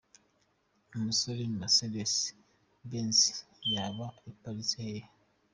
Umusore: 0.95 1.41
Mercedes 1.59 2.13
Benz 2.89 3.19
yawe 3.73 4.05
iparitse 4.31 4.75
hehe?. 4.87 5.07